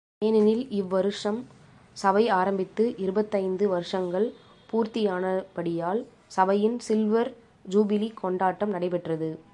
[0.17, 1.43] ஏனெனில், இவ்வருஷம்
[1.93, 4.33] சபை ஆரம்பித்து இருபத்தைந்து வருஷங்கள்
[4.73, 6.05] பூர்த்தியானபடியால்,
[6.27, 7.33] சபையின் சில்வர்
[7.69, 9.41] ஜூபிலி கொண்டாட்டம் நடைபெற்றது.